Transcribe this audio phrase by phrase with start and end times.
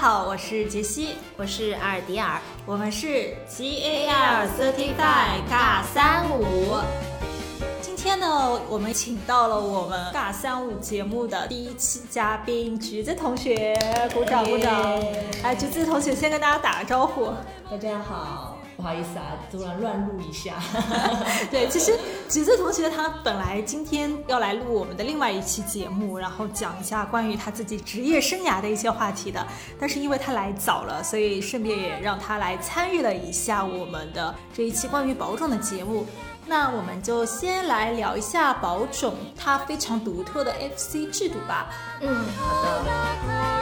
[0.00, 6.78] 好，我是杰西，我是阿尔迪尔，我们是 G A R Thirty Five 尬三五。
[7.82, 13.76] 今天呢，我们请到了我们尬三五节目的第一期嘉宾橘子同学，
[14.14, 14.72] 鼓掌鼓掌！
[15.42, 17.26] 哎，橘子同学先跟大家打个招呼。
[17.70, 18.49] 大家好。
[18.80, 20.54] 不好意思啊，突然乱录一下。
[21.50, 21.92] 对，其实
[22.30, 29.46] 橘子同学他本来今天要来录我们的另外一期节目，然后讲一下关于他自己职业生涯的一些话题的。
[29.78, 36.06] 但是因为他来早了，所以顺便也让他来参与了一下我们的这一期关于保种的节目。
[36.46, 41.68] 那我们就先来聊一下保种它非常独特的 FC 制度吧。
[42.00, 43.59] 嗯，好的。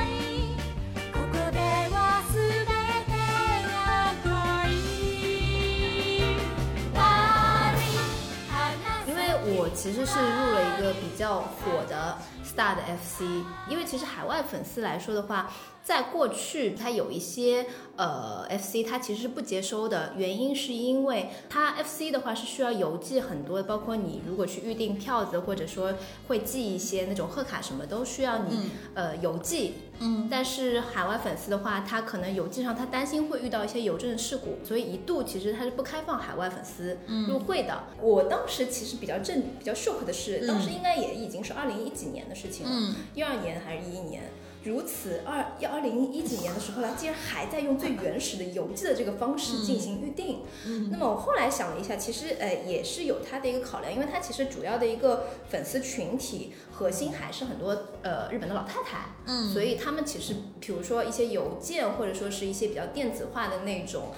[9.81, 13.23] 其实是入了一个比较火的 Star 的 FC，
[13.71, 15.51] 因为其实海外粉丝来说的话。
[15.85, 17.65] 在过去，它有一些
[17.97, 20.13] 呃 FC，它其实是不接收的。
[20.19, 25.95] 原因是因为它 FC 的话是需要邮寄很多，包括你如果去预订票子，或者说
[26.27, 29.77] 会寄一些那种贺卡，什么都需要你呃邮寄。
[30.01, 30.29] 嗯。
[30.31, 37.85] 但是海外粉丝的话，他可能邮寄上他担心会遇到一些邮政事故，所以一度其实他是不开放海外粉丝入会的。
[38.01, 44.25] 我当时其实比较震、比较 shock 的是，当时应该也已经是二零一几年的事情了，一二年还是一一年。
[44.65, 50.41] 如此二幺二零一几年的时候，他竟然还在用最原始的邮寄的这个方式进行预定。
[50.67, 59.15] 嗯，那么我后来想了一下，其实呃也是有他的一个考量，因为他其实主要的一个粉丝群体核心还是很多呃日本的老太太。
[59.27, 64.13] 嗯，所以他们其实比如说一些邮件或者说是一些比较电子化的那种。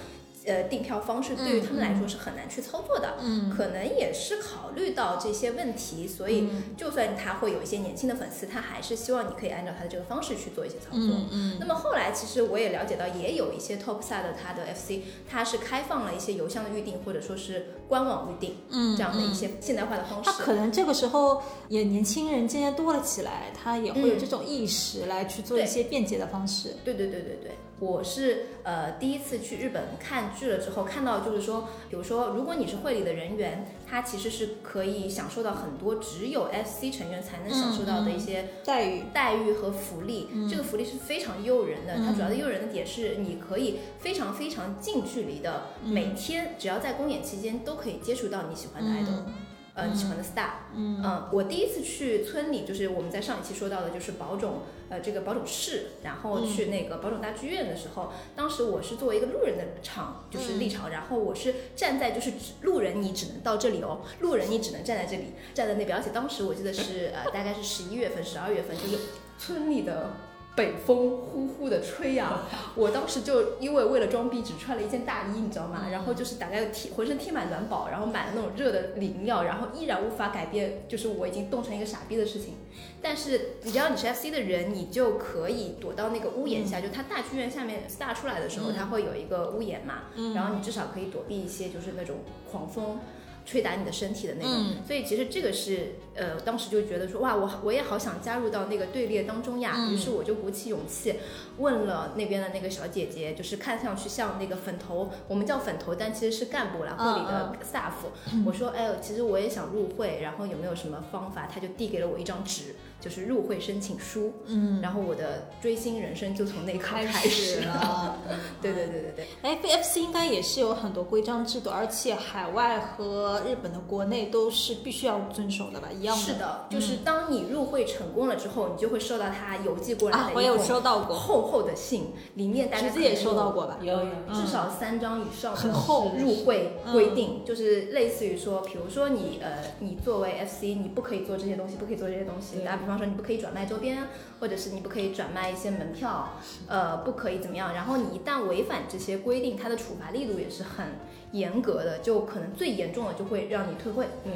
[0.45, 10.99] 呃，订票方式对于他们来说是很难去操作的，嗯，可能也是考虑到这些问题，所以就算他会有一些年轻的粉丝，他还是希望你可以按照他的这个方式去做一些操作。
[11.01, 11.57] 嗯嗯。
[11.59, 20.31] 那么后来其实我也了解到，也有一些 top side 的他的 FC，他是开放了一些邮箱的预定，或者说是官网预订，嗯，这样的一些现代化的方式。
[20.31, 26.77] 他可能这个时候也年轻人渐渐多了起来，他也会有这种意识来去做一些便捷的方式。
[26.85, 27.51] 对对对对对。
[27.79, 40.29] 我是呃第一次去日本看剧了之后，看到就是说，比如说，如果你是会里的人员，他其实是可以享受到很多只有 FC 成员才能享受到的一些待遇、待遇和福利。
[40.49, 41.97] 这个福利是非常诱人的。
[41.97, 49.25] 它主要的诱人的点是，你可以非常非常近距离的，每天只要在公演期间都可以接触到你喜欢的 idol。
[49.73, 62.33] 呃，你喜欢的 star，嗯，我第一次去村里，就是我们在上一期说到的，就是保种，呃，这个保种市，然后去那个保种大剧院的时候，当时我是作为一个路人的场，就是立场，然后我是站在就是
[62.63, 68.97] 路人，你只能到这里哦，路人你只能站在这里，站在那边，而且当时我记得是呃，大概是十一月份、十二月份，就是
[69.37, 70.11] 村里的。
[70.53, 72.41] 北风呼呼的吹呀，
[72.75, 75.87] 我当时就因为为了装逼，只穿了一件大衣，你知道吗？
[75.89, 82.55] 然后就是大概贴浑身贴满暖宝，然后买了那种热的饮料，然后依然无法改变，就是我已经冻成一个傻逼的事情。
[83.01, 90.03] 但是只要你是 FC 的人，你就可以躲到那个屋檐下，就它大剧院下面 star 出来的时候，它会有一个屋檐嘛，
[90.35, 92.17] 然后你至少可以躲避一些就是那种
[92.51, 92.99] 狂风。
[93.45, 99.87] 吹打你的身体的那种，所以其实这个是，呃，当时就觉得说，哇，我我也好想加入到那个队列当中呀。
[99.91, 101.15] 于是我就鼓起勇气，
[101.57, 108.09] 问了那边的那个小姐姐，就是看上去像那个粉头，我们叫粉头，但其实是干部啦，会里的 staff。
[108.45, 111.49] 我说，哎，其实我也想入会，然后有没有什么方法？
[111.51, 112.75] 他就递给了我一张纸。
[113.01, 118.17] 就是入会申请书，嗯，然后我的追星人生就从那刻开始了。
[118.61, 119.27] 对对对对对。
[119.41, 125.89] 哎，FC 应该也是有很多规章制度，而且海外和日本的国内都是必须要遵守的吧？
[125.91, 126.23] 一样的。
[126.23, 133.79] 是的，就是当你入会成功了之后，你就会收到他邮寄过来的我有收到过厚厚的信，里面大侄子也收到过吧？
[133.81, 135.55] 有有，至少三张以上。
[135.55, 136.11] 很厚。
[136.11, 142.59] 入会规定就是类似于说，比如说你呃，你作为 FC，你不可以做这些东西，不可以做这些东西。
[142.65, 142.90] 打比方。
[142.91, 144.05] 比方说你不可以转卖周边，
[144.37, 146.33] 或者是你不可以转卖一些门票，
[146.67, 147.73] 呃，不可以怎么样。
[147.73, 150.87] 然后你一旦违反这些规定，它的处罚力度也是很
[151.31, 154.07] 严格的，就可能最严重的就会让你退会。
[154.25, 154.33] 对。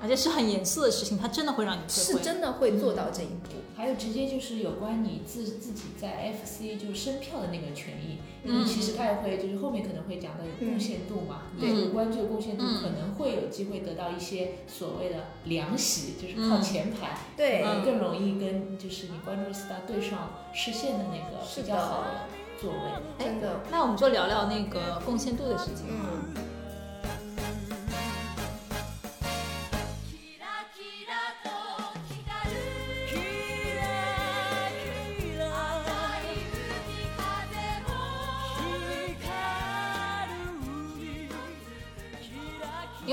[0.00, 3.50] 而且是很严肃的事情，他真的会让你是真的会做到这一步。
[3.76, 22.26] 还有直接就是有关你自自己在 FC 就是升票的那个权益，因为其实他也会就是后面可能会讲到有贡献度嘛，对有关这个贡献度，可能会有机会得到一些所谓的凉席，就是靠前排，对，更容易跟就是你关注 star 对上视线的那个比较好的
[22.60, 23.24] 座位。
[23.24, 25.86] 真的，那我们就聊聊那个贡献度的事情。
[25.88, 26.47] 嗯。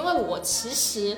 [0.06, 1.18] 为我其实。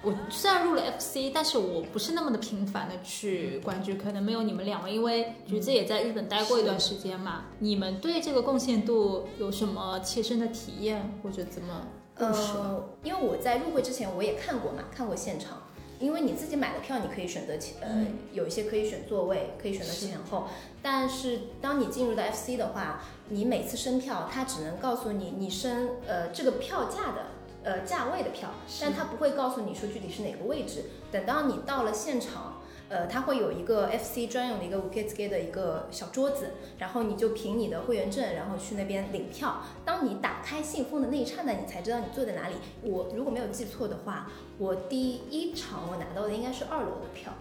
[0.00, 7.46] 我虽然入了 FC，但是我不是那么的频繁的去关注，可能没有你们两位，因为橘子也在日本待过一段时间嘛。
[7.58, 11.88] 你们对这个贡献度有什么切身的体验或者怎么？
[12.14, 15.64] 呃，因为我在入会之前我也看过嘛，看过现场。
[15.98, 20.46] 因为你自己买的票，你可以选择前，呃，有一些可以选座位，可以选择前后。
[20.80, 27.26] 但是当你进入到 FC 的话，你每次升票，它只能告诉你你升呃这个票价的。
[27.68, 28.48] 呃，价位的票，
[28.80, 30.84] 但他不会告诉你说具体是哪个位置。
[31.12, 39.60] 等到你到了现场，呃，他会有一个 FC 专用的一个 e t g e 的一个小桌子，然后你就凭你的会员证，然后去那边领票。
[39.84, 42.54] 当你打开信封的那一刹那，你才知道你坐在哪里。
[42.80, 47.34] 我如果没有记错的话，我第一场我拿到的应该是二楼的票，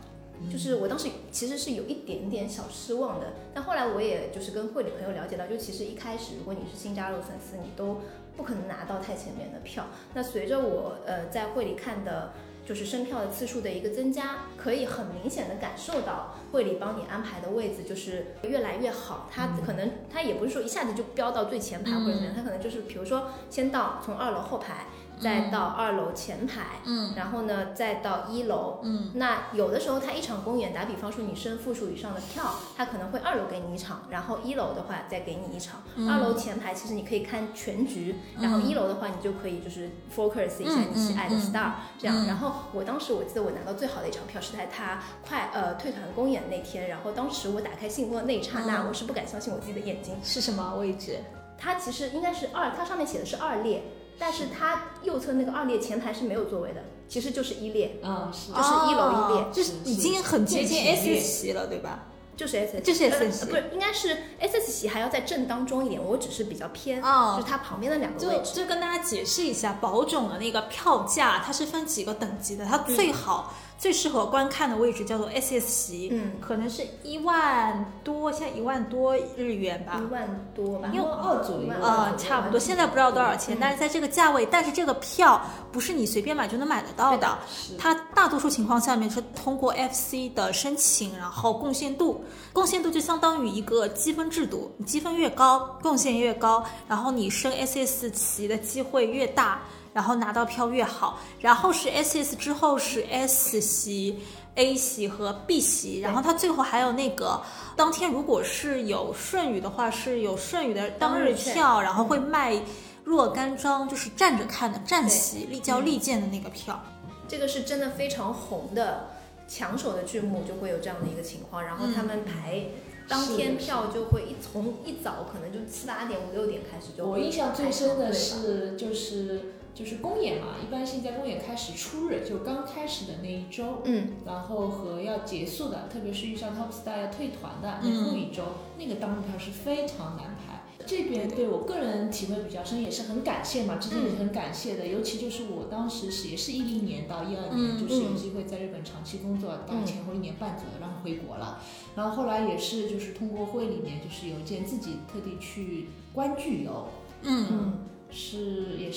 [0.52, 3.28] 就是我当时其实是有一点点小失望的。
[3.54, 8.02] 但后来我也就是跟会里朋友了解到，就其实一开始如果你是新加入粉丝，你都。
[8.38, 9.88] 不可能拿到太前面的票。
[10.14, 12.32] 那随着我呃在会里看的，
[12.66, 19.30] 就是升票的次数的一个增加，可以很明显的感受到会里帮你安排的位置就是越来越好。
[19.34, 24.86] 它可能它也不是说一下子就飙到最前排或者怎么样，它可能就是比如说先到从二楼后排。
[25.20, 35.82] 再到二楼前排，嗯，然后呢，再到一楼，嗯，那有的时候他一场公演，打比方说你升负数以上的票，他可能会二楼给你一场，然后一楼的话再给你一场。
[36.08, 42.26] 二楼前排其实你可以看全局，然后一楼的话你就可以就是 focus 一下你喜爱的 star 这样。
[42.28, 50.16] 然后我当时我记得我拿到最好的一场票是在他快呃退团公演那天，然后当时我打开信封的那一刹那，我是不敢相信我自己的眼睛。
[50.24, 51.18] 是什么位置？
[51.58, 53.84] 它其实应该是二，它上面写的是二列。
[54.20, 62.06] 但是它右侧那个二列前排是没有座位的，其实就是一列，嗯，是，就是一楼一列，就是已经很接近 S 席了，对吧？
[62.36, 68.54] 就是 S，就是 S 席，不是，应该是 S 席还要在正当中一点，我只是比较偏，就是它旁边的两个位置。
[68.54, 73.54] 就就跟大家解释一下，保种的那个票价它是分几个等级的，它最好。
[73.78, 82.60] 最适合观看的位置叫做 SS 席，嗯，可能是一万多，现在一万多日元吧，一万多吧，因为二左右啊，差不多。
[82.60, 85.40] 现在不知道多少钱，但是在这个价位，但是这个票
[85.72, 87.38] 不是你随便买就能买得到的，
[87.78, 99.62] 它大多数情况下面是通过 FC 的申请，然后贡献度，贡献度就相当于一个积分制度，你积分越高，贡献越高，然后你升 SS 席的机会越大。
[99.98, 104.20] 然后拿到票越好，然后是 S S 之后是 S 席、
[104.54, 107.42] A 席和 B 席，然后它最后还有那个
[107.76, 112.62] 当天如果是有顺宇的话，是有顺宇的当日票，然后会卖
[113.04, 116.80] 若干张，就是站着看的站席，立交立见的那个票。
[117.28, 119.08] 这个是真的非常红的
[119.48, 122.66] 抢手的剧目，就会有这样的一个情况，然后他们排
[123.08, 127.04] 当天票就会一从一早可能就七八点五六点开始就。
[127.04, 129.54] 我印象最深的是就是。
[129.78, 138.44] 就是公演嘛，一般性在公演开始初日，就刚开始的那一周，嗯，然后和要结束的，特别是遇上 Top Star 要退团的那后一周，
[138.80, 140.64] 那个当日票是非常难排。
[140.88, 144.88] 这边对我个人体会比较深，也是很感谢嘛，之前也是很感谢的。
[144.88, 151.62] 尤其就是我当时是也是一零年到一二年，就是有机会在日本长期工作，到前后一年半左右，然后回国了。
[151.96, 156.88] 然后后来也是就是通过会里面，就是有一件自己特地去观剧游，
[157.22, 157.86] 嗯。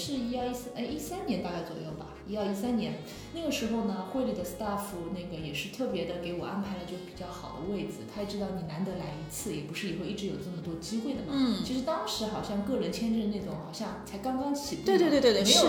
[0.00, 2.94] 是一二一四，哎，一三年大概左右吧，一二一三年
[3.34, 4.80] 那个时候呢，会里的 staff
[5.14, 11.32] 那个也是特别的给我安排了就比较好的位置，他也知道你难得来一次，也不是以后一直有这么多机会的嘛。
[11.32, 11.62] 嗯。
[11.64, 14.86] 其实当时好像个人签证那种好像才刚刚起步。
[14.86, 15.66] 对对对对对，是。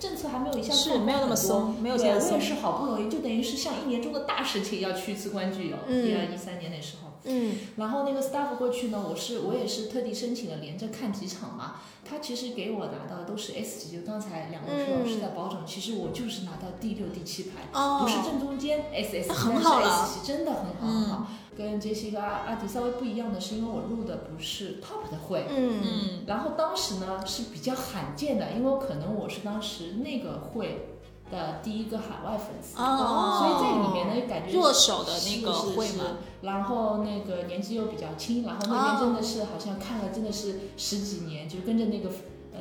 [0.00, 2.32] 政策还没有一下是没有那么松，没有这样松。
[2.32, 7.10] 我也是好不容易，就等于是像一年中的大事情要去一次观剧游，一二一三年那时候。
[7.24, 7.54] 嗯。
[7.76, 11.74] 然后那个 staff 过去呢，我是我也是特地申请了连着看几场嘛。
[12.02, 17.68] 他其实给我拿到的都是 S 级，就刚才两位说是在保种，其实我就是拿到第六、第七排，
[18.00, 18.86] 不是正中间。
[18.92, 21.26] S S 很好了，真的很好很好。
[21.60, 30.88] 跟杰西跟阿阿迪稍微不一样的是，因为我入的不是 top 的会，嗯，然后当时呢是比较罕见的，因为可能我是当时那个会
[31.30, 33.38] 的第一个海外粉丝，哦。
[33.38, 36.04] 所以在里面呢感觉弱手的那个会嘛，
[36.40, 42.10] 然后那个年纪又比较轻，然后那边真的是好像看了真的是十几年，就跟着那个。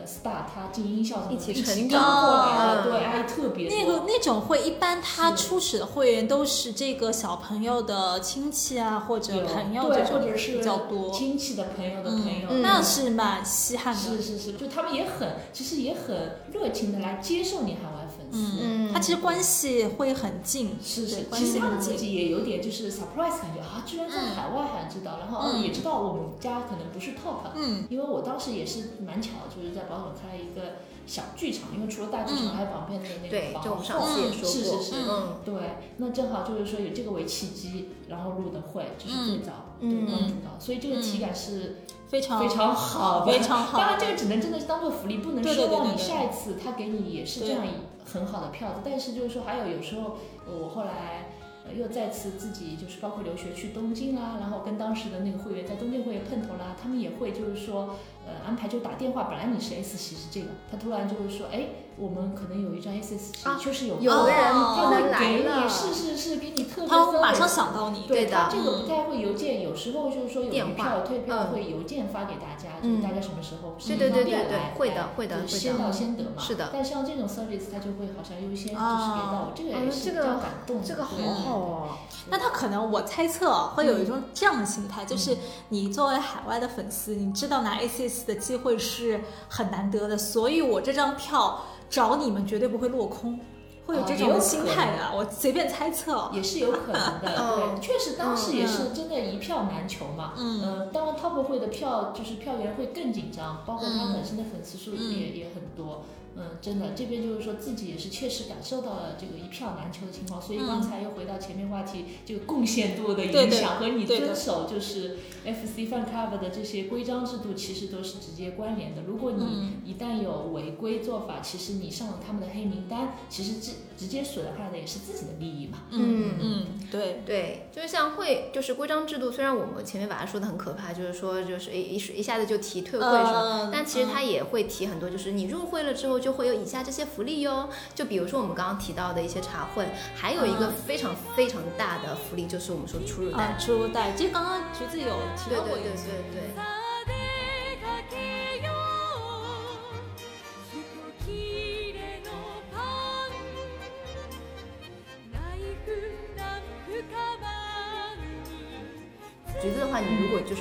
[0.05, 13.99] Star 他进音效一起成长过来的，对，还特别那个那种会，一般他初始的会员都是这个小朋友的亲戚啊，或者朋友对，或者是比较多亲戚的朋友的朋友，那是蛮稀罕的。
[13.99, 17.95] 是是是，就他们也很，其实也很热情的来接受你海外粉。
[17.95, 17.98] 丝。
[18.31, 21.89] 嗯，他其实关系会很近，是是，关其实他系很近。
[21.91, 35.53] 们自己也有点就是 surprise 感觉啊，居然在海外还知道，然后哦也知道我们家可能不是 top，嗯，因为我当时也是蛮巧，就是在保守开了一个小剧场，因为除了大剧场，还有旁边的那对，个就我们上皇后次也说过，是是是，嗯，对，
[35.97, 40.05] 那正好就是说有这个为契机，然后入的会，就是最早对嗯。
[40.05, 41.77] 关注到，所以这个体感是
[42.09, 43.77] 非常非常好的，非常好。
[43.79, 47.71] 当然，这个只能真的是当做福利，不能对对对奢望你下一次他给你也是这样一
[48.13, 48.79] 很好的票子。
[48.83, 51.29] 但是就是说，还有有时候我后来
[51.77, 57.95] 又再次自己就是包括留学去东京啦，然后跟当时的那个会员在东京会碰头啦，他们也会就是说
[58.29, 61.67] 呃安排就打电话，本来你是 S 席是这个，他突然就会说，哎，
[61.97, 76.29] 我们可能有一张 S 席啊确实有有的人他不能会给你，是是是，给你特别他马上想到你，对对的他这个不太会邮件，有时候就是说有票、退票嗯会邮件发给大家，嗯就是大概什么时候对对对对对来会的会的先到先得嘛。
[76.37, 80.87] 是的但像这种 service，他就会好像优先就是给啊到我，这个嗯也是这个比较感动的。
[80.87, 81.89] 这个好对好哦，
[82.29, 85.37] 那他可能我猜测会有一种这样的心态，就是
[85.69, 87.79] 你作为海外的粉丝，你知道拿
[88.25, 93.39] 的机会是很难得的，所以我这张票找你们绝对不会落空，
[93.85, 95.17] 会有这种心态的能。
[95.17, 96.29] 我随便猜测。
[96.33, 100.33] 也是有可能的， 嗯对，确实当时也是真的一票难求嘛。
[100.37, 106.03] 嗯呃当然 Top 会的票就是票源会更紧张，包括他本身的粉丝数嗯也、也很多。
[106.39, 119.01] 嗯，真的，这边就是说自己也是确实感受到了这个一票难求的情况，所以刚才又回到前面话题，这个贡献度的影响和你遵守就是 FC Fan Club 的这些规章制度，其实都是直接关联的。
[119.05, 125.79] 如果你一旦有违规做法，其实你上了他们的黑名单，其实直直接损害的也是自己的利益嘛。
[125.91, 137.69] 嗯嗯，对，对，就是像会，就是规章制度，虽然我们前面把它说的很可怕，就是说就是一一一下子就提退会什么，嗯但其实它也会提很多，就是你入会了之后就会有以下这些福利哟。
[137.93, 146.07] 就比如说我们刚刚提到的一些茶会，还有一个非常非常大的福利，就是我们说的出入啊单。，出入带，这刚刚橘子有提对对对到过一次。
[146.31, 146.41] 对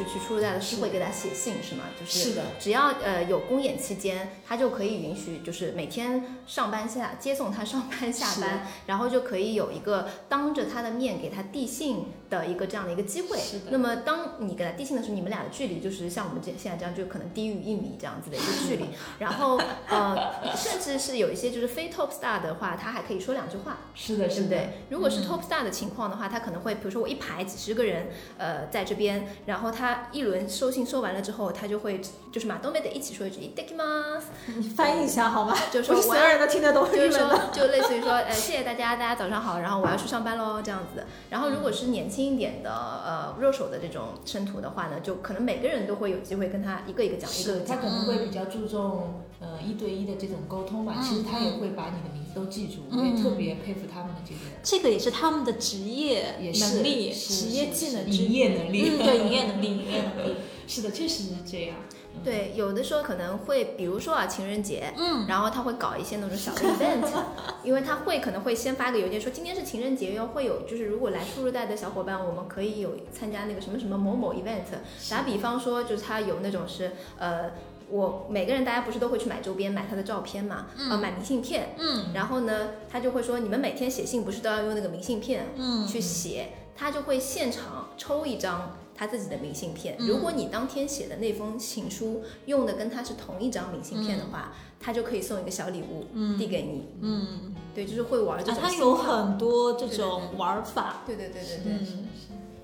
[0.08, 1.84] 去出入带的是会给他写信是吗？
[2.00, 2.42] 就是是的。
[2.58, 13.38] 只要呃有公演期间，他就可以允许就是每天上班下接送他上班下班，然后就可以有一个当着他的面给他递信的一个这样的一个机会。
[13.70, 18.84] 那么当你给他递信的时候，你们俩的距离就是像我们这现在这样，就可能低于一米这样子的一个距离。
[19.20, 20.16] 然后呃，
[20.56, 23.78] 甚至是有一些就是非 top star 的话，他还可以说两句话。
[23.94, 24.48] 是的，是的。
[24.48, 24.68] 对不对？
[24.90, 28.08] 如果是 top star 的情况的话，他可能会，比如说我一排几十个人，
[28.38, 32.00] 呃，在这边，然后他一轮收信收完了之后，他就会
[32.32, 35.54] 就是马东贝的一起说一句 i t a k i m a s 你翻译一下好吗？
[35.70, 37.18] 就是所有人都听得懂就是。
[37.18, 41.04] 说，就类似于说，呃，谢谢大家，大家早上好，然后我要去上班喽，这样子。
[41.30, 47.82] 然后如果是年轻一点的，呃，热手的这种生徒的话呢，就可能每个人都会有机会跟他一个一个讲，一个他个讲。
[47.82, 60.34] 可能会比较注重呃一对一的这种沟通吧，其实他也会把你的名字都记住，我也特别佩服他们的这个这个也是他们的职业也是能力、职业技能营业能力嗯，对，营业能力，营业能力。
[60.68, 61.76] 是的，确实是这样。
[62.24, 67.06] 对，有的时候可能会，比如说啊，情人节，嗯，然后他会搞一些那种小的 event，
[67.62, 74.64] 因为他会可能会先发个邮件说今天是情人节哟，会有就是如果来出入带的小伙伴，我们可以有参加那个什么什么某某 event。
[75.08, 77.50] 打比方说，就是他有那种是呃。
[77.90, 85.86] 我每个人大家不是都会去买周边，买他的照片嘛，呃，买明信片，嗯，然后呢，他就会说，你们每天写信不是都要用那个明信片，嗯。
[85.86, 89.96] 去写，他就会现场抽一张他自己的明信片。
[90.00, 96.88] 嗯如果你当天写的那封情书用的跟他是同一张明信片的话，他就可以送一个小礼物，递给你。
[97.00, 101.02] 嗯，对，就是会玩这啊，种、他有很多这种玩法。
[101.06, 101.86] 对对对对对。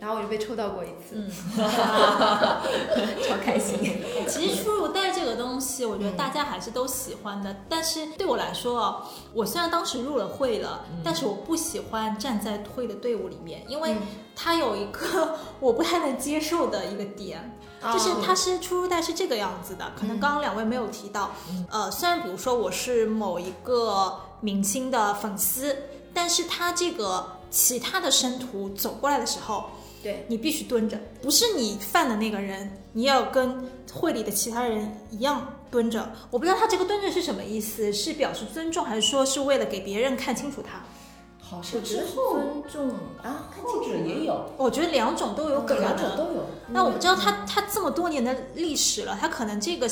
[0.04, 1.30] 嗯，然后我就被抽到过一次，嗯
[3.26, 3.78] 超开心。
[4.28, 7.56] 其实出入带这个东西，我觉得大家还是都喜欢的。
[7.68, 13.96] 但是对我来说哦，我虽然当时入了会了，但是我不喜欢站在会的队伍里面，因为
[14.37, 17.58] 它有一个 我不太能接受的一个点。
[17.92, 21.32] 就是它是出入带是这个样子的，可能刚刚两位没有提到。
[21.70, 25.76] 呃，虽然比如说我是某一个明星的粉丝，
[26.14, 29.64] 但是他这个其他的生徒走过来的时候，
[30.04, 36.12] 对，你必须蹲着，不是你犯的那个人，你要跟会里的其他人一样蹲着。
[36.30, 40.84] 我不知道他这个蹲着是什么意思，是表示尊重，还是说是为了给别人看清楚他？
[41.40, 42.90] 好我像觉得是尊重
[43.23, 46.16] 啊，看后清楚者也有，我觉得两种都有可两种能。
[46.18, 46.44] 都有。
[46.68, 49.90] 那我不知道他他这么多年的历史了，他可能这个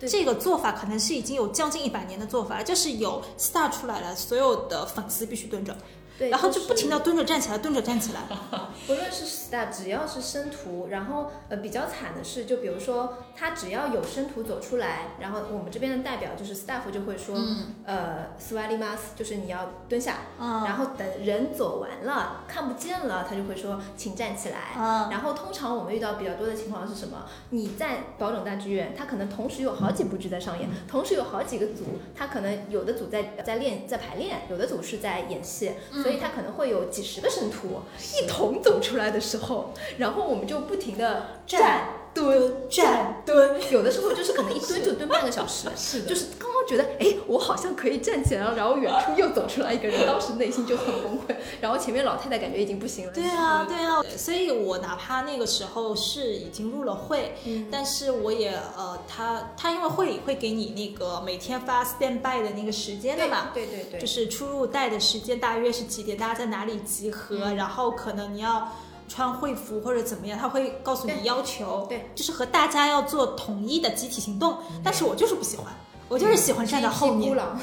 [0.00, 5.76] 这个做法可能是已经有将近一百年的做法，就是有 star 出来了，所有的粉丝必须蹲着，
[6.18, 7.04] 对，然后就不停的的。
[7.04, 8.20] 蹲着站起来，蹲着站起来。
[8.86, 17.36] 不论是 star，只要是生图，然后呃比较惨的是，就比如说他只要有生图走出来，然后我们这边的代表就是 staff 就会说，
[17.84, 24.74] 呃 s w a l i m a s 就是你要蹲下，嗯然后等人走完了看不见了，他就会说请站起来。
[24.78, 27.26] 嗯然后通常我们遇到比较多的情况是什么？
[27.50, 35.72] 你在宝冢大剧院，他可能同时有好几部剧在上演，同时有好几个组，他可能有的组在在练在排练，有的组是在演戏，
[36.06, 37.80] 所以它可能会有几十个神徒
[38.16, 41.88] 一同走出来的时候，然后我们就不停的站。
[42.16, 46.08] 蹲站蹲，有的时候就是可能一蹲就蹲半个小时，是的。
[46.08, 46.28] 就是
[46.66, 53.12] 觉得哎，我好像可以站起来了，然后远处又走出来一个人，当时内心就很崩溃，然后前面老太太感觉已经不行了。
[53.12, 68.68] 对啊，对啊，所以我哪怕那个时候是已经入了会，嗯但是我也呃，他他因为会里会给你那个每天发 stand by 的那个时间的嘛，对对对，就是出入带的时间大约是几点，大家在哪里集合，然后可能你要
[69.08, 75.66] 穿会服或者怎么样，他会告诉你要求，对，就是和大家要做统一的集体行动，但是我就是不喜欢，
[76.08, 77.60] 我就是喜欢站在后面， 孤狼，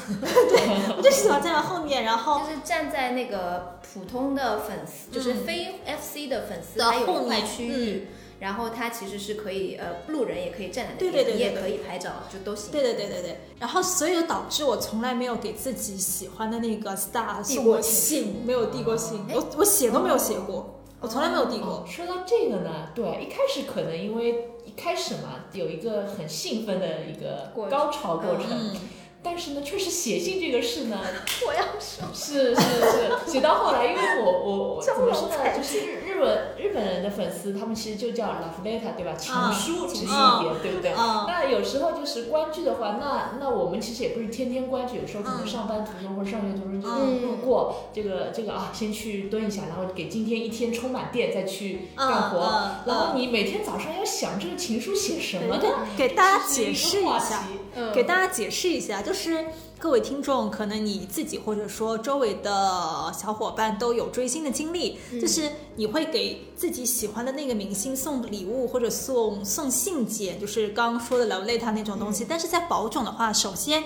[0.96, 8.06] 我就喜欢站在后面，然后就是站在那个普通的粉丝，就是非 FC 的粉丝，的还有后面一块区域。
[8.40, 12.70] 然后它其实是可以，呃，路人也可以站在那对边，对对对对你也可以拍照，就都行。
[12.72, 21.84] 对对对对对，然后所以就导致我从来没有给自己喜欢的那个 star 送过递过信信，没有递过信，哎我我写都没有写过，我从来没有递过哦。
[21.88, 24.34] 说到这个呢，对，一开始可能因为一
[24.76, 28.76] 开始嘛，有一个很兴奋的一个高潮过程，嗯，
[29.22, 31.00] 但是呢，确实写信这个事呢，
[31.46, 35.80] 我要说，是是是，写到后来，因为我我我怎么说呢，就是
[36.14, 39.14] 日日本日本人的粉丝，他们其实就叫 love letter 对吧？
[39.18, 40.90] 情啊书直译啊一点，对不对？
[40.92, 52.40] 啊那有时候就是观剧的话，那那我们其实也不是天天观剧，有时候可能嗯上班途中或者上学途中就嗯路过这个这个啊，先去蹲一下，然后给今天一天充满电，再去干活。
[52.86, 55.76] 然后你每天早上要想这个情书写什么对呢？
[55.96, 57.44] 给大家解释一下。
[57.92, 59.46] 给大家解释一下，就是
[59.84, 65.42] 各位听众，可能你自己或者说周围的小伙伴都有追星的经历，就是
[65.76, 72.24] 你会给自己喜欢的那个明星送礼物或者送送信件，就是刚刚说的 love letter 那种东西。
[72.26, 73.84] 但是在宝冢的话，首先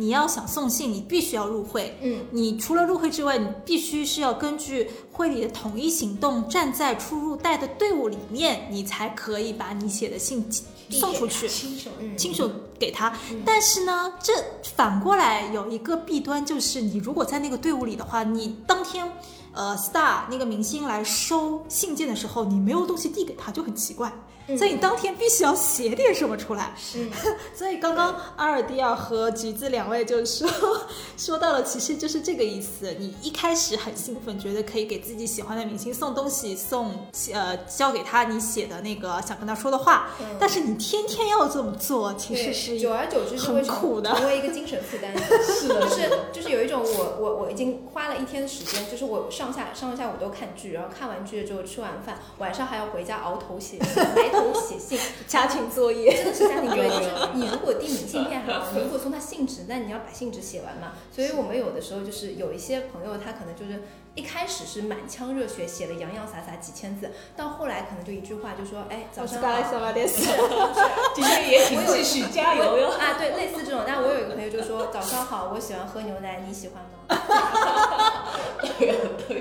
[0.00, 1.94] 你要想送信，你必须要入会。
[2.00, 10.50] 嗯，你除了入会之外，你必须是要根据会里的统一行动，站在出入带的队伍里面，你才可以把你写的信
[10.88, 11.46] 送出去。
[11.46, 13.12] 亲手嗯亲手给他。
[13.44, 14.32] 但是呢，这
[14.74, 19.06] 反过来有一个弊端，就是你如果在那个队伍里的话，你当天
[19.52, 24.10] 呃 star 那个明星来收信件的时候，你没有东西递给他，就很奇怪。
[24.56, 26.72] 所以你当天必须要写点什么出来。
[26.76, 27.08] 是，
[27.54, 30.48] 所以刚刚阿尔蒂尔和橘子两位就说
[31.16, 32.94] 说到了，其实就是这个意思。
[32.98, 45.12] 你一开始很兴奋，觉得可以给自己喜欢的明星送东西，送呃交给他你写的那个想跟他说的话，嗯但是你天天要这么做，其实，是久而久之就会苦的成为一个精神负担。
[45.42, 46.10] 是的，就是。
[46.32, 56.14] 就是有一种我我我已经花了一天的时间，就是我上下上下午都看剧，然后看完剧了之后吃完饭，晚上还要回家熬头写信，埋头写信，家庭作业。
[56.14, 56.88] 真的是家庭作业。
[56.88, 60.92] 就是你如果递明信片还好，你如果送他信纸，那你要把信纸写完嘛。
[61.14, 63.82] 所以我们有的时候就是有一些朋友，他可能就是
[64.14, 69.48] 一开始是满腔热血，写的洋洋洒洒几千字，到后来可能就一句话就说，哎，早上好。
[71.14, 72.88] 今天也挺继续加油哟。
[72.90, 73.82] 啊，对，类似这种。
[73.86, 76.88] 但我有一个朋友就说：“早上好，我喜欢喝牛奶，你喜欢吗
[78.60, 78.92] 都有
[79.28, 79.40] 都有。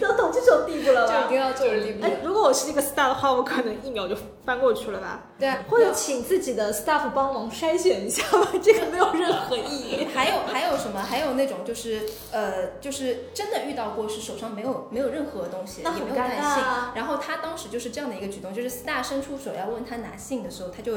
[0.00, 5.22] 都懂这种地步了？”就已经到这种地步哎。，如果我是那个 star 的话，我可能一秒就翻过去了吧？
[5.38, 10.06] 对啊，或者请自己的 staff 帮忙筛选一下吧， 这个没有任何意义。
[10.14, 11.00] 还有还有什么？
[11.02, 16.62] 还有那种就是呃，就是真的遇到过是手上没有没有任何东西，也没有带信。
[16.94, 20.92] 然后他当时就是这样的一个举动，就是 star 伸出手要问他拿信的时候，他就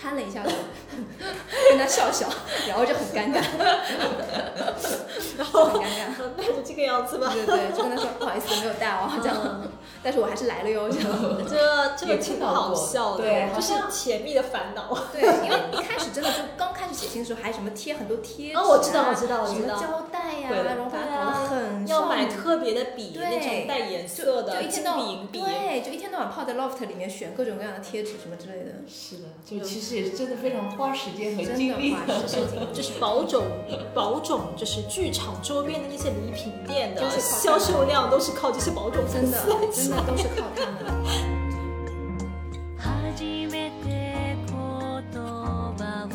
[0.00, 0.50] 攀了一下手，
[1.70, 2.26] 跟他笑笑，
[2.68, 3.42] 然后就很尴尬，
[5.38, 6.30] 然后很尴尬。
[6.36, 7.30] 那就这个样子吧。
[7.32, 8.86] 对对对，就跟他说不好意思，没有带。
[8.86, 9.62] 价哦，这样，
[10.02, 11.08] 但是我还是来了哟，这样。
[11.48, 14.96] 这个这个挺好笑的，对就是甜蜜的烦恼。
[15.12, 25.26] 对，因为一开始真的就刚开始写信的时候，还什么贴很多贴纸、啊，哦我知道我知道我什么知道胶带呀、然后把它搞得很要买特别的笔，对那种带颜色的就一天到晚。
[25.32, 28.72] 对，就一天到晚泡在 loft 里面选各种各样的贴纸什么之类的。
[28.88, 32.40] 是的，就其实也是真的非常花时间和真的精力花时间
[32.72, 33.44] 就是保种
[33.94, 40.71] 保种就是剧场周边的那些礼品店的销售量都是靠这些宝冢粉真的丝来真的都是靠他们。
[42.77, 46.13] 初めて言葉を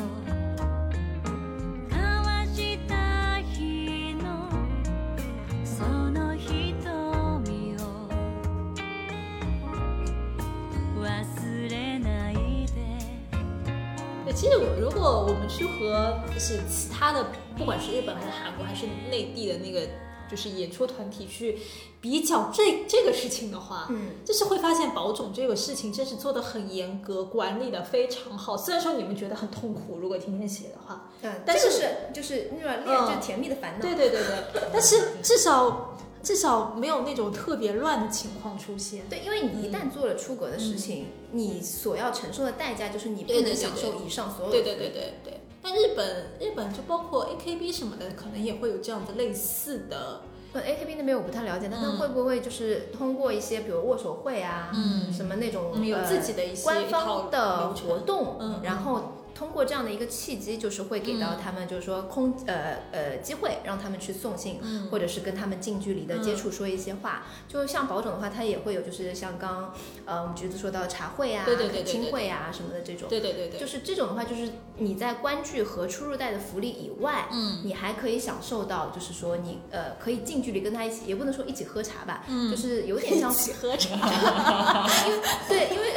[1.90, 2.92] 交わした
[3.52, 4.24] 日の
[5.64, 7.78] その瞳を
[11.00, 12.34] 忘れない
[12.66, 12.74] で
[14.24, 17.26] 对，其实我如果我们去和就是其他的，
[17.56, 19.80] 不管是日本还是韩国还是内地的那个
[20.31, 21.59] 就是演出团体去
[21.99, 28.55] 比较这这个事情的话，嗯，就是会发现保种这个事情真是做的很严格，管理的非常好。
[28.55, 33.81] 虽然说你们觉得很痛苦，如果天天写的话，嗯，但是这个是就是那种恋嗯就是甜蜜的烦恼。
[33.81, 39.03] 对对对对， 但是至少至少没有那种特别乱的情况出现。
[39.09, 45.40] 对，因为你一旦做了出格的事情，你所要承受的代价就是你不能享受以上所有的对对对对对。
[45.61, 50.21] 但日本日本就包括 AKB 什么的，可能也会有这样的类似的。
[50.53, 64.87] 呃，AKB 那边我不太了解，但他嗯会不会就是通过一些，比如握手会啊，嗯什么那种、嗯有呃自己的一些官方的活动，然后通过这样的一个契机，就是会给到他们，就是说空呃呃机会，让他们去送信，嗯。
[64.91, 67.23] 或者是跟他们近距离的接触，说一些话。
[67.47, 69.73] 就像宝总的话，他也会有，就是像刚
[70.05, 73.09] 呃我们橘子说到茶会啊、对对对对对亲会啊什么的这种。
[73.09, 77.61] 对对对对，就是这种的话，就是你在观剧和出入带的福利以外，嗯。
[77.63, 82.51] 你还可以享受到，就是说你呃可以近距离跟他一起，也不能说一起喝茶吧，嗯。
[82.51, 83.89] 就是有点像 一起喝茶，
[85.49, 85.93] 对，因为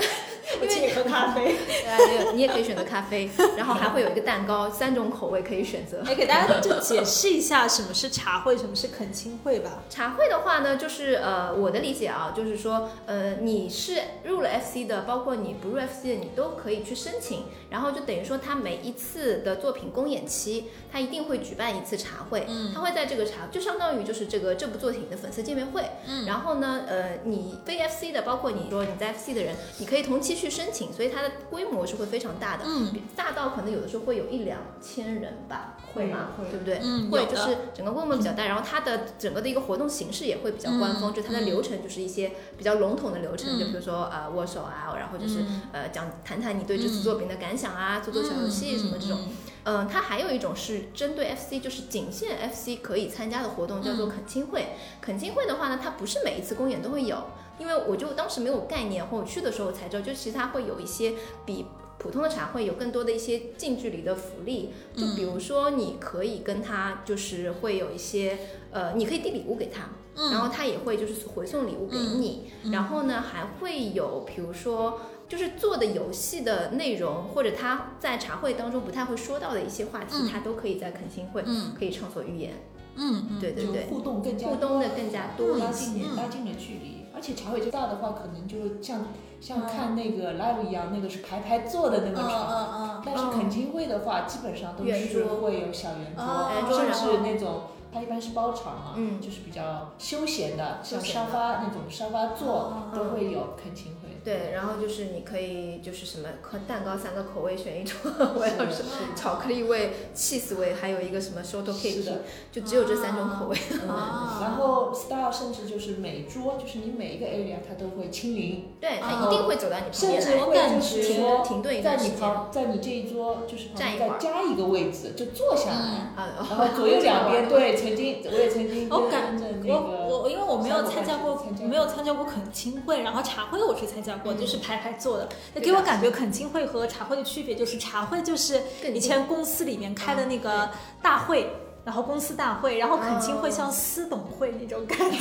[0.60, 1.56] 我请你喝咖啡。
[1.96, 6.02] 对你也可以选择咖啡，然后还会有一个蛋糕，三种口味可以选择。
[6.06, 9.82] 哎，给大家就解释一下什么是茶会，什么是恳亲会吧。
[9.88, 17.44] 茶会的话呢，就是呃，我的理解啊，就是说，呃，你是入了 FC 的，包括你不入 FC 的，你都可以去申请。
[17.70, 22.46] 然后就等于说，他每一次的作品公演期，他一定会举办一次茶会。
[22.48, 25.82] 嗯他会在这个茶，就相当于就是这个这部作品的粉丝见面会。
[26.06, 32.64] 嗯然后呢，呃，你非 FC 的，包括你说你在 FC 的人，你可以同期去申请，所以它的规模是会非常大的。
[32.66, 36.28] 嗯大到可能有的时候会有一两千人吧，会吗？
[36.36, 36.80] 会对不对？
[36.82, 49.18] 嗯会就是整个规模比较大，然后它的整个的一个活动形式也会比较官方，嗯就它的流程就是一些比较笼统的流程，嗯就比如说呃握手啊，然后就是、嗯呃讲谈谈你对这次作品的感想啊，做做小游戏什么这种。
[49.66, 54.74] 嗯，它还有一种是针对 FC，就是仅限 FC 可以参加的活动，叫做恳亲会。
[55.00, 57.16] 恳亲会的话呢，它不是每一次公演都会有，
[57.58, 61.14] 因为我就当时没有概念，或我去的时候才知道，就其实它会有一些
[61.44, 61.66] 比
[61.98, 68.38] 普通的茶会有更多的一些近距离的福利，就比如说你可以跟他就是会有一些
[68.70, 69.90] 呃，你可以递礼物给他，
[70.30, 75.00] 然后他也会就是回送礼物给你，然后呢还会有比如说。
[75.26, 82.52] 就是做的游戏的内容，或者他在茶会当中不太会说到的一些话题，嗯他都可以在恳亲会嗯可以畅所欲言。
[82.96, 85.92] 嗯对对对，互动更加互动的更加多一些。
[85.94, 86.93] 近拉近了距离，而
[87.24, 89.06] 且茶会就大的话，可能就像
[89.40, 92.50] 像看那个 live 一样，那个是排排坐的那个场。
[92.50, 97.62] 嗯但是肯亲会的话，基本上都是会有小圆哦桌，甚至那种
[97.94, 104.08] 它一般是包场嘛，嗯就是比较休闲的，像沙发那种沙发座哦都会有恳亲会。
[104.24, 108.00] 对，然后就是你可以就是什么和蛋糕三个口味选一种，
[108.34, 108.82] 我要是
[109.14, 113.56] 巧克力味、cheese 味，还有一个什么 shortcake，的就只有这三种口味。
[113.86, 122.08] 啊 然后 style 甚至就是每桌，就是你每一个 area 它都会亲临，对，哦他一定会走到你旁甚边来，至会就是停说停顿一在你。
[122.18, 126.14] 旁，在你这一桌就是再加一个位置，就坐下来。
[126.16, 135.28] 然后左右两边， 对，曾经我也曾经跟我感我我因为我没有参加过，没有参加过恳亲会，然后茶会我是参加过，嗯就是排排坐的。
[135.54, 140.70] 那给我感觉恳亲会和茶会的区别就是茶会就是以前公司里面开的那个
[141.02, 141.50] 大会。
[141.84, 145.18] 然后公司大会，然后恳亲会像私董会那种感觉。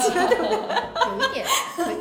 [1.12, 1.46] 有一点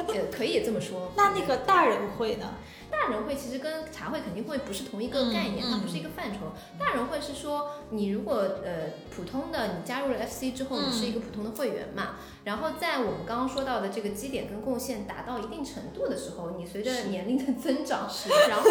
[0.07, 1.11] 可可以这么说。
[1.19, 2.47] 那那个大人会呢？
[2.93, 6.53] 大人会其实跟茶会肯定会不是同一个概念，嗯它不是一个范畴。
[6.79, 18.07] 大人会是说，你如果呃普通的你加入了 FC 之后，嗯你是一个普通的会员嘛，然后在我们刚刚说到的这个基点跟贡献达到一定程度的时候，你随着年龄的增长，
[18.49, 18.71] 然后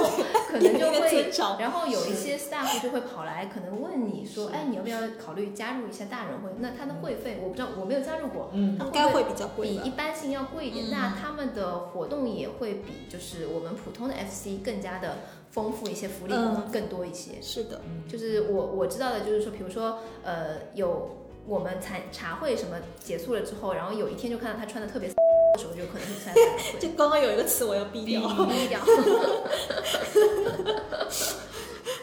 [1.60, 6.50] 然后有一些 staff 就会跑来，可能问你说，哎，你要不要考虑加入一下大人会？
[6.60, 9.90] 那他的会费我不知道，我没有加入过，嗯他应该会比较贵比一。
[9.92, 10.86] 般性要贵一点。
[10.88, 15.18] 嗯那他们的活动也会比就是我们普通的 FC 更加的
[15.52, 17.42] 丰富一些，福利嗯更多一些。
[17.42, 21.18] 是的，就是我我知道的，就是说，比如说，呃，有
[21.48, 25.16] 我们茶茶会什么结束了之后，然后有一天就看到他穿的特别的
[25.60, 26.80] 时候，就可能是参加大人会。
[26.80, 28.80] 就刚刚有一个词我要逼掉，低调。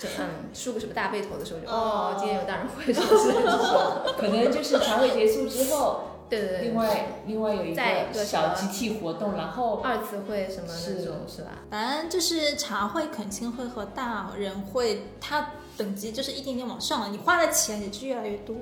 [0.00, 3.32] 就嗯，梳个什么大背头的时候就哦，今天有大人会是不是？
[4.16, 7.82] 可能就是茶会结束之后，对对对，另外另外有一个
[8.12, 11.50] 个小集体活动，然后二次会什么那是种是吧？
[11.70, 18.54] 反正就是茶会、恳亲会和大人会，它等级就是一点点往上了，你花的钱也是越来越多。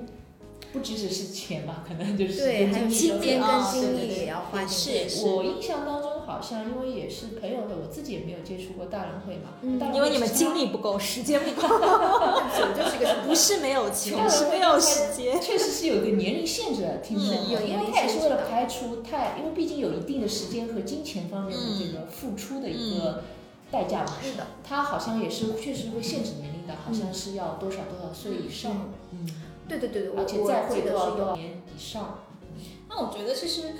[0.73, 15.39] 不只只是钱吧，可能就是对，还有时时间啊间跟精力也要花是我印象当中好像，因为也是朋友会，我自己也没有接触过大人会嘛，嗯因为你们精力不够，时间不够，酒就是个不是没有钱，是没有时间。
[15.41, 23.23] 确实是有一个年龄限制的， 听说嗯有因为年龄它也是为了排除太，因为毕竟有一定的时间和金钱方面的这个付出的一个
[23.71, 24.13] 代价嘛。
[24.21, 29.25] 是的，他好像也是确实会限制年龄的，好像是要多少多少岁以上，嗯，
[29.67, 31.17] 对对对对，我而且在我记得会多少是有。
[31.17, 32.19] 多少年以上，
[32.89, 33.73] 那我觉得其实，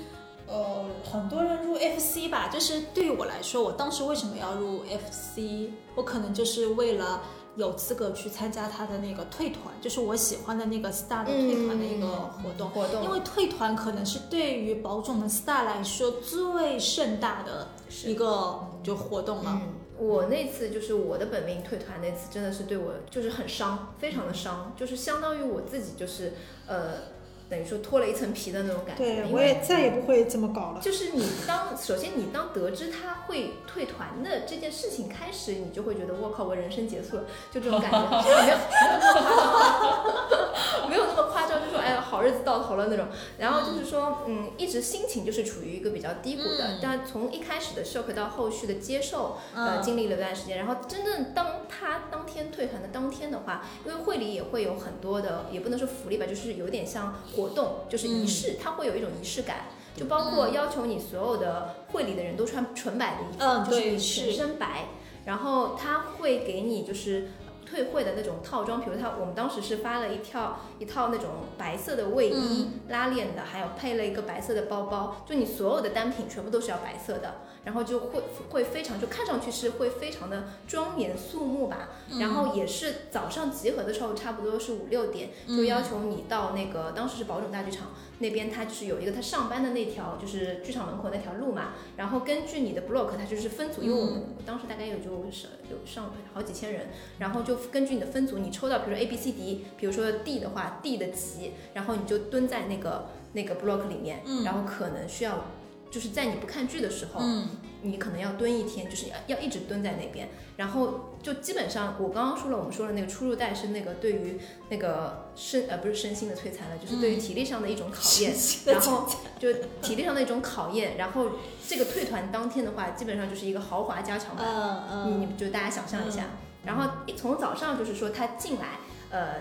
[0.46, 5.70] 呃，很多人入 FC 吧，就是对于我来说，我当时为什么要入 FC？
[5.94, 7.22] 我可能就是为了
[7.56, 12.06] 有资格去参加他的那个退团，就是我喜欢的那个 star 的退团的一个
[12.42, 12.70] 活动。
[12.70, 17.68] 活动，因为退团可能是对于保种的 star 来说最盛大的
[18.04, 19.60] 一个就活动了。
[19.60, 26.32] 嗯，我那次就是我的本命退团那次，真的是对我就是很伤，非常的伤，就是相当于我自己就是
[26.66, 27.02] 呃，
[27.48, 29.26] 等于说脱了一层皮的那种感觉。
[29.26, 30.80] 因为再也不会这么搞了。
[30.80, 38.58] 就是你当首先你当得知他会退团的这件事情开始，你就会觉得我靠，我人生结束了，就这种感觉， 没有没有
[40.88, 43.06] 没有那么夸张，就说哎呀好日子到头了那种。
[43.38, 59.66] 然后就是说，嗯，一直心情就是处于一个比较低谷的，嗯但从一开始的 shock 到后续的接受，呃，嗯经历了一段时间，然后真正当他当天退团的当天的话，因为会里也会有很多的，也不能说福利吧，就是有点像活动，就是仪式，它会有一种仪式感。
[59.96, 64.90] 就包括要求你所有的会里的人都穿纯白的衣服，嗯就是全身白，
[65.24, 67.30] 然后他会给你就是
[67.66, 87.88] 退会的那种套装，比如他我们当时是发了一套一套那种白色的卫衣，拉链的，还有配了一个白色的包包，就你所有的单品全部都是要白色的，然后就会会非常就看上去是会非常的庄严肃穆吧，然后也是早上集合的时候差不多是五六点，就要求你到那个当时是宝冢大剧场
[88.20, 96.86] 那边，它就是有一个他上班的那条就是剧场门口那条路嘛，然后根据你的 block 它就是分组，因为我们当时大概有就是有上好几千人，
[97.18, 105.44] 然后就根据你的分组，你抽到比如说 A B C D，比如说 D 的话 D 的级，然后你就蹲在那个那个 block 里面，然后可能需要
[105.90, 107.48] 就是在你不看剧的时候，嗯。
[107.80, 114.36] 你可能要蹲一天，就是要要一直蹲在那边，然后就基本上我刚刚说了，我们说了那个出入带是那个对于
[114.68, 118.34] 那个身呃不是身心的摧残了，就是对于体力上的一种考验，
[118.66, 119.06] 然后
[119.38, 121.30] 就体力上的一种考验，然后
[121.68, 125.20] 这个退团当天的话，基本上就是一个豪华加强版，嗯嗯。
[125.20, 126.30] 你你就大家想象一下，
[126.64, 129.36] 然后一从早上就是说他进来，呃，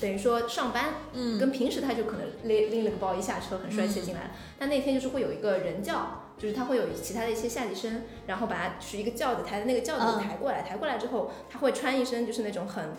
[0.00, 1.38] 等于说上班，嗯。
[1.38, 4.22] 跟平时他就可能拎拎了个包一下车很帅气地进来。
[4.22, 10.20] 了，但那天就是会有一个人叫，就是他会有其他的一些下级生，然后把他是一个轿子抬的那个轿子嗯。
[10.20, 12.92] 抬过来，抬过来之后他会穿一身就是那种很。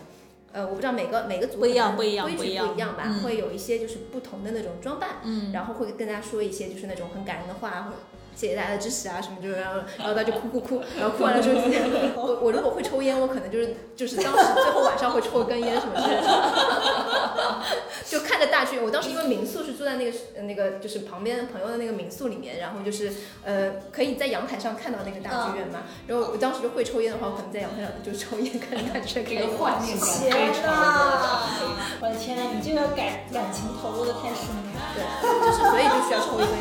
[0.52, 2.96] 呃，我不知道每个每个组不一样不一样规矩不一样。
[2.96, 3.22] 吧，嗯。
[3.22, 5.52] 会有一些就是不同的那种装扮，嗯。
[5.52, 7.92] 然后会跟大家说一些就是那种很感人的话，或
[8.40, 11.60] 谢谢大家的支持啊什么，就是然后然后他就哭哭哭，然后哭完了之后，
[12.16, 17.62] 我我如果会抽烟，我可能就是就是当时最后晚上会抽一根烟什么之类的，
[18.08, 18.84] 就看着大剧院。
[18.84, 23.12] 我当时因为民宿是住在那个呃那个就是旁边朋友的那个民宿里面，然后就是
[23.44, 30.80] 呃可以在阳台上看到那个大剧院嘛，然后我当时就会抽烟的话，我可能在阳台上就抽烟看着大剧院， 这个画面感天非常呐
[31.60, 31.68] 的！
[32.00, 34.70] 我的天呐，你这个感感情投入的太深了。
[34.94, 36.56] 对，就是所以就需要抽一根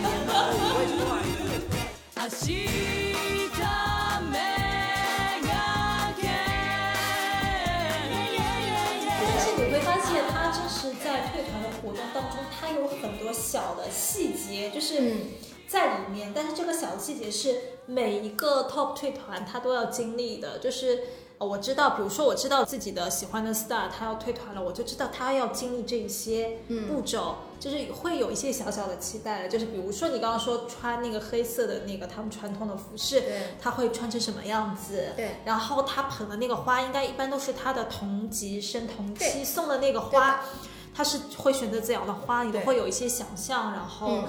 [12.69, 15.21] 它有很多小的细节，就是嗯
[15.67, 16.31] 在里面。
[16.33, 17.55] 但是这个小细节是
[17.87, 21.01] 每一个 top 退团他都要经历的，就是
[21.39, 29.49] 呃我知道，比如说我知道自己的喜欢的 star 他要退团了，我就知道他要经历这一些步骤，就是会有一些小小的期待的。
[29.49, 35.13] 就是比如说你刚刚说穿那个黑色的那个他们传统的服饰，对他会穿成什么样子？
[35.15, 40.43] 对然后他捧的那个花，应该一般都是他的同级生同期送的那个花，
[40.93, 44.27] 他是会选择怎样的花，你都会有一些想象，然后嗯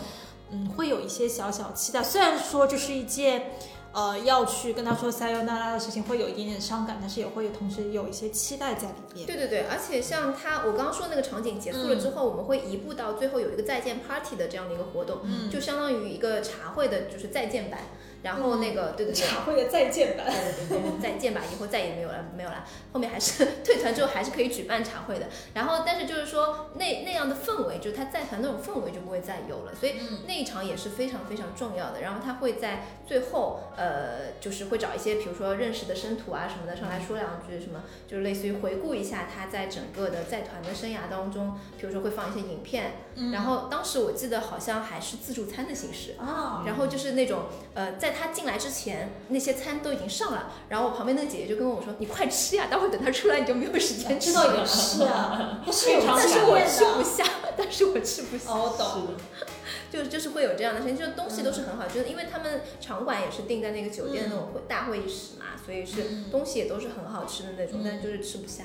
[0.53, 2.03] 嗯会有一些小小期待。
[2.03, 3.53] 虽然说这是一件。
[3.93, 9.27] 呃，要去跟他说塞尤那拉的事情，会有一点点伤感，但是也会同时有一些期待在里面。
[9.27, 17.81] 对对对，而且像他，我刚刚说那个场景结束了之后，我们会移步到最后有一个再见 party 的这样的一个活动，嗯就相当于一个茶会的，就是再见版。
[18.23, 20.27] 然后那个，对对对，茶 会的再见版。
[20.27, 22.65] 对对对，再见吧，以后再也没有了，没有了。
[22.93, 25.27] 后面还是 退团之后还是可以举办茶会的。
[25.55, 29.75] 然后，但是就是说那那样的氛围，就是他在团那种氛围就不会再有了。
[29.75, 29.95] 所以
[30.27, 32.01] 那一场也是非常非常重要的。
[32.03, 42.93] 然后他会在最后，呃，就是会找一些比如说认识的生徒啊什么的上来说两句，什么就是类似于回顾一下他在整个的在团的生涯当中，比如说会放一些影片。
[43.33, 46.17] 然后当时我记得好像还是自助餐的形式。
[46.19, 54.65] 啊，然后就是那种呃，在他进来之前，那些餐都已经上了，然后我旁边那个姐姐就跟我说：“你快吃呀，待会等他出来你就没有时间吃了。
[54.67, 56.59] 是啊，不是有但是我。
[56.67, 57.25] 吃不下，
[57.57, 59.09] 但是我吃不下，哦，我懂。
[59.91, 68.63] 是，就就是会有这样的事情，就是东西都是很好，就是因为他们场馆也是定在那个酒店那种会大会议室嘛，所以是东西也都是很好吃的那种，但是就是吃不下，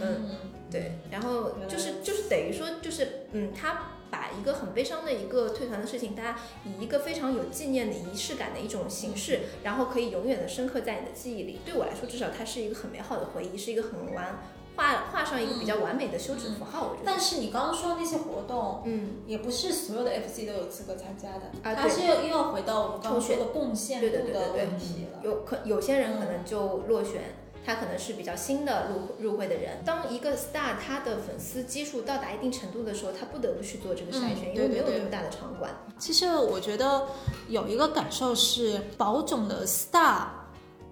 [0.00, 0.30] 嗯，
[0.70, 11.60] 对，然后就是就是等于说就是嗯，他把一个很悲伤的一个退团的事情，大家以一个非常有纪念的仪式感的一种形式，然后可以永远的深刻在你的记忆里。
[11.64, 14.38] 对我来说，至少它是一个很美好的回忆，是一个很完
[14.76, 16.90] 画画上一个比较完美的休止符号。
[16.90, 25.20] 我觉得，但是你刚刚说那些活动，嗯，也不是所有的 FC 都有资格参加的，啊它是又要回到我们刚刚说的贡献度的问题了。
[25.24, 27.22] 有可有些人可能就落选。
[27.64, 29.82] 他可能是比较新的入入会的人。
[29.84, 35.70] 当一个 star 他的粉丝基数到达一定程度的时候，他不得不去做这个筛选，嗯因为没有那么大的场馆。
[35.98, 37.06] 其实我觉得
[37.48, 40.26] 有一个感受是，宝总的 star，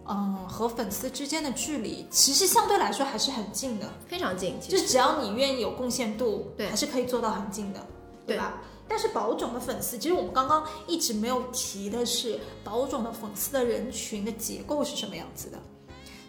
[0.07, 7.81] 嗯，和粉丝之间的距离其实相对来说还是很近的，非常近，就只要你愿意有贡献度，对还是可以做到很近的，
[8.27, 8.63] 对对吧？
[8.89, 15.59] 但是宝总的粉丝，其实我们刚刚一直没有提的是，宝总的粉丝的人群的结构是什么样子的。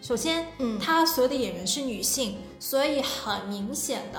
[0.02, 4.18] 首先，嗯他所有的演员是女性，所以很明显的，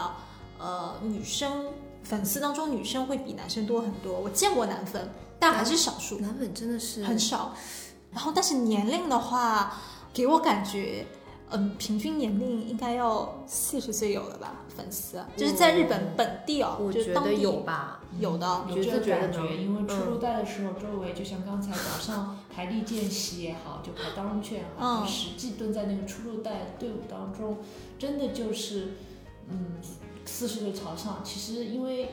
[0.57, 1.65] 呃，女生
[2.03, 4.17] 粉丝当中女生会比男生多很多。
[4.17, 7.53] 我见过男粉，但还是少数，男粉真的是很少。
[8.13, 9.77] 然后，但是年龄的话，
[10.13, 11.05] 给我感觉，
[11.49, 14.61] 嗯，平均年龄应该要四十岁有了吧？
[14.73, 17.99] 粉丝，就是在日本本地哦，我觉得有吧。
[18.19, 27.57] 有的，有这个感觉，因为出嗯入带的时候，周围就像刚才早上排立见习也好，就排刀刃券也好，嗯实际蹲在那个出入带队伍当中，
[27.97, 28.93] 真的就是，
[29.49, 29.77] 嗯，
[30.25, 31.21] 四十岁朝上。
[31.23, 32.09] 其实因为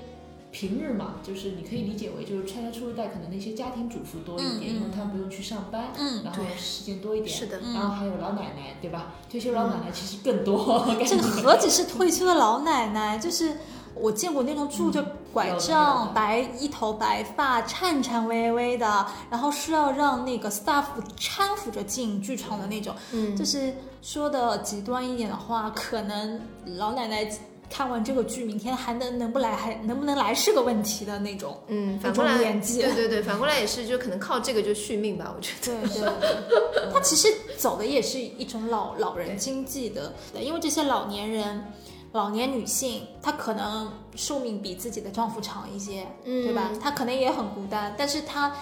[0.51, 7.31] 平日嘛，就是你可以理解为就是参加出入带，可能那些家庭主妇多一点，因为他们不用去上班，嗯然后时间多一点。
[7.31, 9.15] 是的，然后还有老奶奶，对吧？
[9.31, 13.59] 退休老奶奶其实更多，感这个何止是退休的老奶奶，就是
[13.95, 20.85] 我见过那种住着拐杖、白一头白发、颤颤巍巍的，然后是要让那个 staff
[21.19, 22.95] 搀扶着进剧场的那种。
[23.13, 26.41] 嗯，就是说的极端一点的话，可能
[26.77, 27.31] 老奶奶
[27.71, 31.57] 看完这个剧，明天还能能不来，还能不能来是个问题的那种。
[31.69, 35.81] 嗯，反过来，演技对对对，反过来也是，就可能靠这个就续命吧，我觉得。
[35.81, 36.03] 对对
[36.51, 41.65] 对， 他其实走的也是一种老老人经济的，因为这些老年人、
[42.13, 46.71] 老年女性，她可能寿命比自己的丈夫长一些，嗯对吧？
[46.81, 48.53] 她可能也很孤单，但是她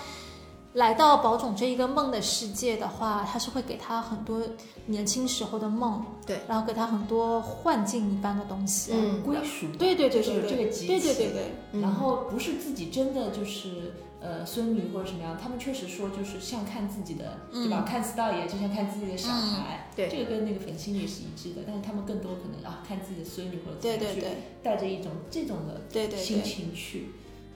[0.74, 4.40] 来到宝冢这一个梦的世界的话，他是会给他很多
[4.86, 9.66] 年轻时候的梦，对，然后给他很多幻境一般的东西，嗯归属。
[9.78, 17.82] 对对对就是对这个集对对体对对，嗯然后不是自己真的就是呃孙女或者什么样，他们确实说就是像看自己的，对吧？
[17.82, 21.62] 嗯看 star 爷就像看自己的小孩，对这个跟那个粉心也是一致的。
[21.66, 26.44] 但是他们更多可能啊看自己的孙女或者怎么样去对对对带着一种这种的对对心对。
[26.44, 27.06] 情去。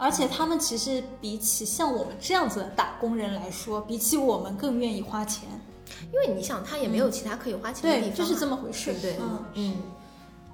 [0.03, 5.49] 而且他们其实比起像我们这样子的打工人来说，比起我们更愿意花钱。
[6.13, 8.93] 因为你想，他也没有其他可以花钱的地方对，就是这么回事。
[8.95, 9.17] 对对？
[9.21, 9.77] 嗯，嗯，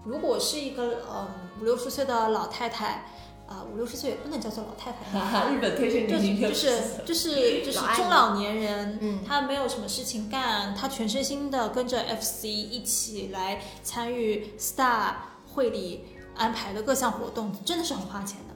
[0.05, 1.27] 如果是一个呃
[1.59, 3.07] 五六十岁的老太太，
[3.47, 15.15] 啊、五六十岁也不能叫做老太太，哈哈，日本退休就年龄就是就是就是中老年人，嗯他没有什么事情干，他全身心的跟着 FC 一起来参与 Star
[15.55, 16.05] 会里
[16.37, 18.48] 安排的各项活动，真的是很花钱的。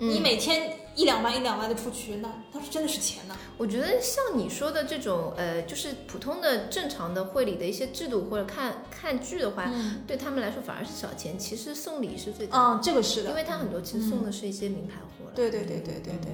[0.00, 3.36] 嗯你每天一两万一两万的出去，那那是真的是钱呢。
[3.58, 11.38] 我觉得像你说的这种，呃，就是普通的正常的会理的一些制度或者看看剧的话，嗯对他们来说反而是小钱。
[11.38, 15.32] 其实送礼是最嗯，这个是的，因为他很多其实送的是一些名牌货了。
[15.34, 16.32] 对对对对对对，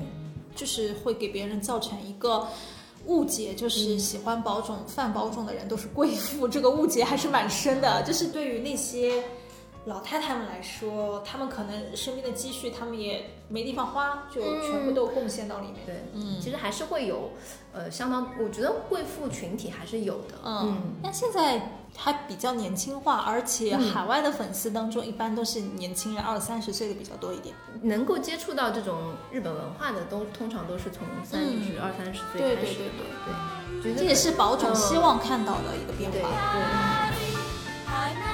[0.54, 2.46] 就是会给别人造成一个
[3.06, 8.02] 误解，就是喜欢保种、泛保种的人都是贵妇，这个误解还是蛮深的。
[8.04, 9.22] 就是对于那些
[9.86, 15.76] 老太太们来说，她们可能身边的积蓄，她们也没地方花，就全部都贡献到里面。
[15.86, 17.30] 对，嗯，其实还是会有，
[17.72, 20.34] 呃，相当，我觉得贵妇群体还是有的。
[20.44, 27.54] 嗯，但现在还比较年轻化，而且海外的粉丝当中一般都是年轻人，二三十岁的比较多一点。
[27.80, 32.74] 能够接触到这种日本文化的，都通常都是从三十二三十岁开始。
[32.74, 32.90] 对对对
[33.80, 36.28] 对，觉得这也是保种嗯希望看到的一个变对化。
[37.86, 38.25] 花咲